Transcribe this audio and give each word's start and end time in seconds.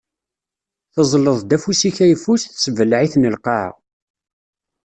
Teẓẓleḍ-d 0.93 1.51
afus-ik 1.55 1.97
ayeffus, 2.03 2.43
tessebleɛ-iten 2.45 3.29
lqaɛa. 3.35 3.71